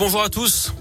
bonjour 0.00 0.22
à 0.22 0.30
tous. 0.30 0.72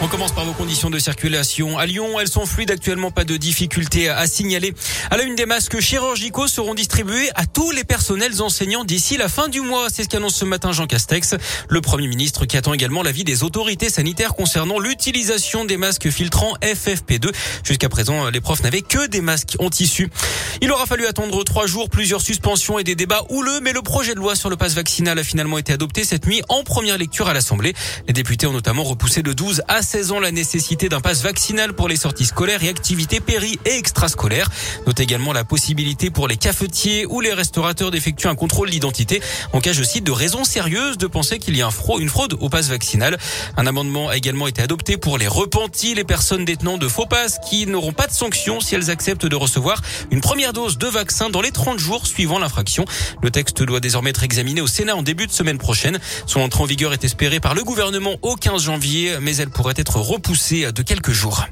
On 0.00 0.08
commence 0.08 0.32
par 0.32 0.46
vos 0.46 0.54
conditions 0.54 0.88
de 0.88 0.98
circulation. 0.98 1.78
À 1.78 1.84
Lyon, 1.84 2.18
elles 2.18 2.28
sont 2.28 2.46
fluides 2.46 2.70
actuellement, 2.70 3.10
pas 3.10 3.24
de 3.24 3.36
difficultés 3.36 4.08
à 4.08 4.26
signaler. 4.26 4.74
À 5.10 5.18
la 5.18 5.24
une 5.24 5.34
des 5.34 5.44
masques 5.44 5.78
chirurgicaux 5.80 6.46
seront 6.46 6.74
distribués 6.74 7.30
à 7.34 7.44
tous 7.44 7.70
les 7.70 7.84
personnels 7.84 8.40
enseignants 8.40 8.84
d'ici 8.84 9.18
la 9.18 9.28
fin 9.28 9.48
du 9.48 9.60
mois. 9.60 9.88
C'est 9.90 10.04
ce 10.04 10.08
qu'annonce 10.08 10.34
ce 10.36 10.44
matin 10.44 10.72
Jean 10.72 10.86
Castex, 10.86 11.36
le 11.68 11.80
Premier 11.82 12.06
ministre 12.06 12.46
qui 12.46 12.56
attend 12.56 12.72
également 12.72 13.02
l'avis 13.02 13.24
des 13.24 13.42
autorités 13.42 13.90
sanitaires 13.90 14.34
concernant 14.34 14.78
l'utilisation 14.78 15.66
des 15.66 15.76
masques 15.76 16.10
filtrants 16.10 16.54
FFP2. 16.62 17.30
Jusqu'à 17.62 17.90
présent, 17.90 18.30
les 18.30 18.40
profs 18.40 18.62
n'avaient 18.62 18.82
que 18.82 19.06
des 19.06 19.20
masques 19.20 19.56
en 19.58 19.68
tissu. 19.68 20.10
Il 20.60 20.70
aura 20.70 20.86
fallu 20.86 21.06
attendre 21.06 21.42
trois 21.44 21.66
jours, 21.66 21.90
plusieurs 21.90 22.20
suspensions 22.20 22.78
et 22.78 22.84
des 22.84 22.94
débats 22.94 23.24
houleux, 23.30 23.60
mais 23.62 23.72
le 23.72 23.82
projet 23.82 24.14
de 24.14 24.18
loi 24.18 24.34
sur 24.34 24.50
le 24.50 24.56
passe 24.56 24.74
vaccinal 24.74 25.18
a 25.18 25.24
finalement 25.24 25.58
été 25.58 25.72
adopté 25.72 26.04
cette 26.04 26.26
nuit 26.26 26.42
en 26.48 26.64
première 26.64 26.98
lecture 26.98 27.28
à 27.28 27.34
l'Assemblée. 27.34 27.74
Les 28.06 28.12
députés 28.12 28.46
ont 28.46 28.52
notamment 28.52 28.84
repoussé 28.84 29.22
de 29.22 29.32
12 29.32 29.62
à 29.68 29.82
16 29.82 30.12
ans 30.12 30.20
la 30.20 30.30
nécessité 30.30 30.88
d'un 30.88 31.00
passe 31.00 31.22
vaccinal 31.22 31.72
pour 31.72 31.88
les 31.88 31.96
sorties 31.96 32.26
scolaires 32.26 32.62
et 32.62 32.68
activités 32.68 33.20
péri 33.20 33.58
et 33.64 33.76
extrascolaires. 33.76 34.50
Note 34.86 35.00
également 35.00 35.32
la 35.32 35.44
possibilité 35.44 36.10
pour 36.10 36.28
les 36.28 36.36
cafetiers 36.36 37.06
ou 37.06 37.20
les 37.20 37.32
restaurateurs 37.32 37.90
d'effectuer 37.90 38.28
un 38.28 38.34
contrôle 38.34 38.70
d'identité 38.70 39.20
en 39.52 39.60
cas, 39.60 39.72
je 39.72 39.82
cite, 39.82 40.04
de 40.04 40.12
raisons 40.12 40.44
sérieuses 40.44 40.98
de 40.98 41.06
penser 41.06 41.38
qu'il 41.38 41.56
y 41.56 41.62
a 41.62 41.66
un 41.66 41.70
une 41.98 42.08
fraude 42.08 42.36
au 42.40 42.48
passe 42.48 42.68
vaccinal. 42.68 43.18
Un 43.56 43.66
amendement 43.66 44.08
a 44.08 44.16
également 44.16 44.46
été 44.46 44.62
adopté 44.62 44.96
pour 44.96 45.18
les 45.18 45.26
repentis, 45.26 45.94
les 45.94 46.04
personnes 46.04 46.44
détenant 46.44 46.78
de 46.78 46.88
faux 46.88 47.06
passes 47.06 47.38
qui 47.48 47.66
n'auront 47.66 47.92
pas 47.92 48.06
de 48.06 48.12
sanctions 48.12 48.60
si 48.60 48.74
elles 48.74 48.90
acceptent 48.90 49.26
de 49.26 49.36
recevoir 49.36 49.80
une 50.10 50.20
première 50.20 50.43
dose 50.52 50.78
de 50.78 50.88
vaccin 50.88 51.30
dans 51.30 51.40
les 51.40 51.52
30 51.52 51.78
jours 51.78 52.06
suivant 52.06 52.40
l'infraction. 52.40 52.84
Le 53.22 53.30
texte 53.30 53.62
doit 53.62 53.80
désormais 53.80 54.10
être 54.10 54.24
examiné 54.24 54.60
au 54.60 54.66
Sénat 54.66 54.96
en 54.96 55.02
début 55.02 55.26
de 55.26 55.32
semaine 55.32 55.58
prochaine. 55.58 56.00
Son 56.26 56.40
entrée 56.40 56.62
en 56.62 56.66
vigueur 56.66 56.92
est 56.92 57.04
espérée 57.04 57.38
par 57.38 57.54
le 57.54 57.62
gouvernement 57.62 58.16
au 58.22 58.34
15 58.34 58.62
janvier, 58.62 59.18
mais 59.20 59.36
elle 59.36 59.50
pourrait 59.50 59.74
être 59.76 59.84
être 59.84 60.00
repoussé 60.00 60.72
de 60.72 60.82
quelques 60.82 61.12
jours. 61.12 61.44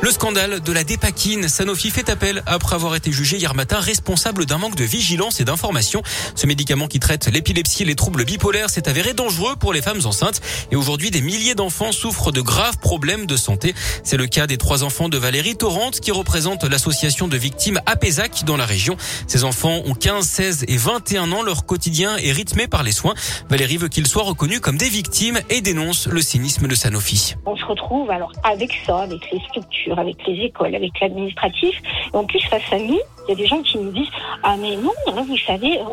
Le 0.00 0.12
scandale 0.12 0.60
de 0.60 0.72
la 0.72 0.84
dépakine. 0.84 1.48
Sanofi 1.48 1.90
fait 1.90 2.08
appel 2.08 2.44
après 2.46 2.76
avoir 2.76 2.94
été 2.94 3.10
jugé 3.10 3.36
hier 3.36 3.56
matin 3.56 3.80
responsable 3.80 4.46
d'un 4.46 4.56
manque 4.56 4.76
de 4.76 4.84
vigilance 4.84 5.40
et 5.40 5.44
d'information. 5.44 6.02
Ce 6.36 6.46
médicament 6.46 6.86
qui 6.86 7.00
traite 7.00 7.26
l'épilepsie 7.26 7.82
et 7.82 7.86
les 7.86 7.96
troubles 7.96 8.24
bipolaires 8.24 8.70
s'est 8.70 8.88
avéré 8.88 9.12
dangereux 9.12 9.56
pour 9.56 9.72
les 9.72 9.82
femmes 9.82 10.00
enceintes. 10.04 10.40
Et 10.70 10.76
aujourd'hui, 10.76 11.10
des 11.10 11.20
milliers 11.20 11.56
d'enfants 11.56 11.90
souffrent 11.90 12.30
de 12.30 12.40
graves 12.40 12.78
problèmes 12.78 13.26
de 13.26 13.36
santé. 13.36 13.74
C'est 14.04 14.16
le 14.16 14.28
cas 14.28 14.46
des 14.46 14.56
trois 14.56 14.84
enfants 14.84 15.08
de 15.08 15.18
Valérie 15.18 15.56
Torrente 15.56 15.98
qui 15.98 16.12
représente 16.12 16.62
l'association 16.62 17.26
de 17.26 17.36
victimes 17.36 17.80
APESAC 17.86 18.44
dans 18.44 18.56
la 18.56 18.66
région. 18.66 18.96
Ces 19.26 19.42
enfants 19.42 19.82
ont 19.84 19.94
15, 19.94 20.24
16 20.24 20.64
et 20.68 20.76
21 20.76 21.32
ans. 21.32 21.42
Leur 21.42 21.66
quotidien 21.66 22.16
est 22.18 22.30
rythmé 22.32 22.68
par 22.68 22.84
les 22.84 22.92
soins. 22.92 23.14
Valérie 23.50 23.78
veut 23.78 23.88
qu'ils 23.88 24.06
soient 24.06 24.22
reconnus 24.22 24.60
comme 24.60 24.78
des 24.78 24.88
victimes 24.88 25.40
et 25.50 25.60
dénonce 25.60 26.06
le 26.06 26.22
cynisme 26.22 26.68
de 26.68 26.74
Sanofi. 26.76 27.34
On 27.46 27.56
se 27.56 27.64
retrouve 27.64 28.08
alors 28.12 28.30
avec 28.44 28.70
ça, 28.86 29.00
avec 29.00 29.20
les 29.32 29.40
structures 29.48 29.87
avec 29.96 30.16
les 30.26 30.46
écoles, 30.46 30.74
avec 30.74 30.98
l'administratif. 31.00 31.80
En 32.12 32.24
plus, 32.24 32.40
face 32.46 32.72
à 32.72 32.78
nous, 32.78 32.98
il 33.26 33.30
y 33.30 33.32
a 33.32 33.34
des 33.36 33.46
gens 33.46 33.62
qui 33.62 33.78
nous 33.78 33.92
disent 33.92 34.10
Ah, 34.42 34.56
mais 34.58 34.76
non, 34.76 34.92
hein, 35.06 35.24
vous 35.26 35.36
savez, 35.38 35.78
euh, 35.78 35.84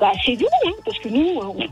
bah, 0.00 0.12
c'est 0.24 0.36
nous, 0.36 0.46
hein, 0.66 0.72
parce 0.84 0.98
que 0.98 1.08
nous, 1.08 1.40
euh, 1.40 1.64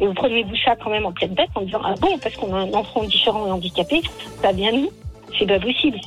et 0.00 0.06
vous 0.06 0.14
prenez 0.14 0.42
vous 0.44 0.56
ça 0.64 0.76
quand 0.76 0.90
même 0.90 1.04
en 1.04 1.12
pleine 1.12 1.34
tête 1.34 1.50
en 1.54 1.62
disant 1.62 1.80
Ah 1.84 1.94
bon, 2.00 2.18
parce 2.18 2.34
qu'on 2.36 2.54
a 2.54 2.60
un 2.60 2.72
enfant 2.72 3.04
différent 3.04 3.46
et 3.46 3.50
handicapé, 3.50 4.00
pas 4.42 4.52
bien 4.52 4.72
nous, 4.72 4.90
c'est 5.38 5.46
pas 5.46 5.60
possible. 5.60 5.98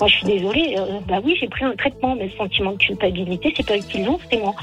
Moi, 0.00 0.08
je 0.08 0.16
suis 0.16 0.26
désolée, 0.26 0.74
euh, 0.78 1.00
bah 1.06 1.20
oui, 1.24 1.36
j'ai 1.40 1.48
pris 1.48 1.64
un 1.64 1.74
traitement, 1.74 2.16
mais 2.16 2.24
le 2.26 2.32
sentiment 2.32 2.72
de 2.72 2.78
culpabilité, 2.78 3.54
c'est 3.56 3.66
pas 3.66 3.76
eux 3.76 3.80
qui 3.88 4.02
l'ont, 4.02 4.18
c'est 4.30 4.38
moi. 4.38 4.54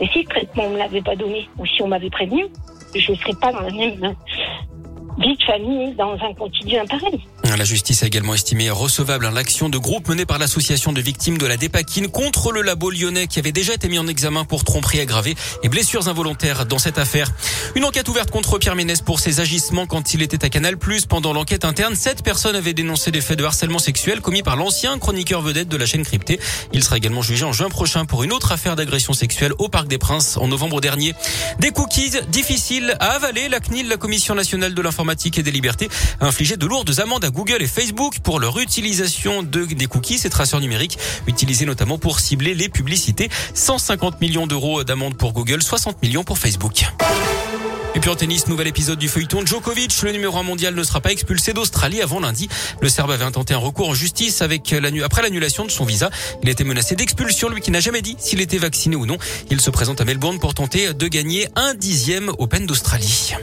Mais 0.00 0.06
si 0.08 0.20
le 0.20 0.28
traitement, 0.28 0.64
on 0.66 0.70
me 0.70 0.78
l'avait 0.78 1.02
pas 1.02 1.16
donné, 1.16 1.48
ou 1.58 1.66
si 1.66 1.82
on 1.82 1.88
m'avait 1.88 2.10
prévenu, 2.10 2.46
je 2.94 3.12
ne 3.12 3.16
serais 3.16 3.34
pas 3.40 3.52
dans 3.52 3.60
la 3.60 3.70
même 3.70 4.14
vie 5.18 5.36
de 5.36 5.42
famille 5.42 5.94
dans 5.94 6.12
un 6.12 6.32
quotidien 6.34 6.84
pareil. 6.86 7.20
La 7.56 7.64
justice 7.64 8.02
a 8.02 8.06
également 8.06 8.34
estimé 8.34 8.70
recevable 8.70 9.28
l'action 9.32 9.68
de 9.68 9.78
groupe 9.78 10.08
menée 10.08 10.26
par 10.26 10.38
l'association 10.38 10.92
de 10.92 11.00
victimes 11.00 11.38
de 11.38 11.46
la 11.46 11.56
dépakine 11.56 12.08
contre 12.08 12.52
le 12.52 12.62
labo 12.62 12.90
lyonnais 12.90 13.26
qui 13.26 13.38
avait 13.40 13.52
déjà 13.52 13.74
été 13.74 13.88
mis 13.88 13.98
en 13.98 14.06
examen 14.06 14.44
pour 14.44 14.64
tromperie 14.64 15.00
aggravée 15.00 15.34
et 15.64 15.68
blessures 15.68 16.08
involontaires 16.08 16.66
dans 16.66 16.78
cette 16.78 16.98
affaire. 16.98 17.32
Une 17.74 17.84
enquête 17.84 18.08
ouverte 18.08 18.30
contre 18.30 18.58
Pierre 18.58 18.76
Ménès 18.76 19.00
pour 19.00 19.18
ses 19.18 19.40
agissements 19.40 19.86
quand 19.86 20.14
il 20.14 20.22
était 20.22 20.44
à 20.44 20.50
Canal+. 20.50 20.76
Pendant 21.08 21.32
l'enquête 21.32 21.64
interne, 21.64 21.96
sept 21.96 22.22
personnes 22.22 22.54
avaient 22.54 22.74
dénoncé 22.74 23.10
des 23.10 23.20
faits 23.20 23.38
de 23.38 23.44
harcèlement 23.44 23.78
sexuel 23.78 24.20
commis 24.20 24.42
par 24.42 24.56
l'ancien 24.56 24.98
chroniqueur 24.98 25.42
vedette 25.42 25.68
de 25.68 25.76
la 25.76 25.86
chaîne 25.86 26.04
cryptée. 26.04 26.38
Il 26.72 26.84
sera 26.84 26.96
également 26.96 27.22
jugé 27.22 27.44
en 27.44 27.52
juin 27.52 27.70
prochain 27.70 28.04
pour 28.04 28.22
une 28.22 28.32
autre 28.32 28.52
affaire 28.52 28.76
d'agression 28.76 29.14
sexuelle 29.14 29.52
au 29.58 29.68
Parc 29.68 29.88
des 29.88 29.98
Princes 29.98 30.36
en 30.36 30.46
novembre 30.46 30.80
dernier. 30.80 31.14
Des 31.58 31.70
cookies 31.70 32.12
difficiles 32.28 32.96
à 33.00 33.12
avaler. 33.12 33.48
La 33.48 33.60
CNIL, 33.60 33.88
la 33.88 33.96
Commission 33.96 34.34
nationale 34.34 34.74
de 34.74 34.82
l'informatique 34.82 35.38
et 35.38 35.42
des 35.42 35.50
libertés, 35.50 35.88
a 36.20 36.26
infligé 36.26 36.56
de 36.56 36.66
lourdes 36.66 36.98
amendes 37.00 37.24
à 37.24 37.30
Google 37.38 37.62
et 37.62 37.68
Facebook 37.68 38.18
pour 38.18 38.40
leur 38.40 38.58
utilisation 38.58 39.44
de, 39.44 39.64
des 39.64 39.86
cookies 39.86 40.18
et 40.24 40.28
traceurs 40.28 40.58
numériques 40.58 40.98
utilisés 41.28 41.66
notamment 41.66 41.96
pour 41.96 42.18
cibler 42.18 42.52
les 42.52 42.68
publicités. 42.68 43.28
150 43.54 44.20
millions 44.20 44.48
d'euros 44.48 44.82
d'amende 44.82 45.16
pour 45.16 45.32
Google, 45.32 45.62
60 45.62 46.02
millions 46.02 46.24
pour 46.24 46.36
Facebook. 46.36 46.86
Et 47.94 48.00
puis 48.00 48.10
en 48.10 48.16
tennis, 48.16 48.48
nouvel 48.48 48.66
épisode 48.66 48.98
du 48.98 49.08
feuilleton. 49.08 49.46
Djokovic, 49.46 50.02
le 50.02 50.10
numéro 50.10 50.36
1 50.36 50.42
mondial, 50.42 50.74
ne 50.74 50.82
sera 50.82 51.00
pas 51.00 51.12
expulsé 51.12 51.52
d'Australie 51.52 52.02
avant 52.02 52.18
lundi. 52.18 52.48
Le 52.80 52.88
Serbe 52.88 53.12
avait 53.12 53.24
intenté 53.24 53.54
un 53.54 53.58
recours 53.58 53.88
en 53.88 53.94
justice 53.94 54.42
avec 54.42 54.74
après 55.04 55.22
l'annulation 55.22 55.64
de 55.64 55.70
son 55.70 55.84
visa. 55.84 56.10
Il 56.42 56.48
était 56.48 56.64
menacé 56.64 56.96
d'expulsion, 56.96 57.50
lui 57.50 57.60
qui 57.60 57.70
n'a 57.70 57.78
jamais 57.78 58.02
dit 58.02 58.16
s'il 58.18 58.40
était 58.40 58.58
vacciné 58.58 58.96
ou 58.96 59.06
non. 59.06 59.16
Il 59.48 59.60
se 59.60 59.70
présente 59.70 60.00
à 60.00 60.04
Melbourne 60.04 60.40
pour 60.40 60.54
tenter 60.54 60.92
de 60.92 61.06
gagner 61.06 61.46
un 61.54 61.74
dixième 61.74 62.32
Open 62.40 62.66
d'Australie. 62.66 63.34